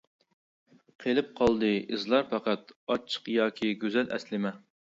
قېلىپ 1.05 1.29
قالدى 1.41 1.69
ئىزلارلا 1.83 2.31
پەقەت، 2.33 2.75
ئاچچىق 2.89 3.31
ياكى 3.37 3.73
گۈزەل 3.87 4.13
ئەسلىمە. 4.19 4.59